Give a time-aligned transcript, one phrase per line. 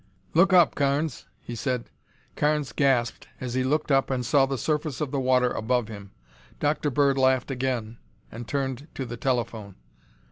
[0.33, 1.91] "Look up, Carnes," he said.
[2.35, 6.09] Carnes gasped as he looked up and saw the surface of the water above him.
[6.59, 6.89] Dr.
[6.89, 7.99] Bird laughed again
[8.31, 9.75] and turned to the telephone.